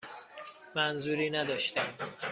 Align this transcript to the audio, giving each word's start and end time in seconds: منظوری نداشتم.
منظوری 0.75 1.29
نداشتم. 1.29 1.93